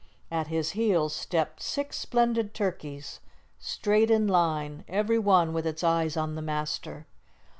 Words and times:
At 0.31 0.47
his 0.47 0.71
heels 0.71 1.13
stepped 1.13 1.61
six 1.61 1.95
splendid 1.95 2.55
turkeys, 2.55 3.19
straight 3.59 4.09
in 4.09 4.27
line, 4.27 4.83
every 4.87 5.19
one 5.19 5.53
with 5.53 5.67
its 5.67 5.83
eyes 5.83 6.17
on 6.17 6.33
the 6.33 6.41
master. 6.41 7.05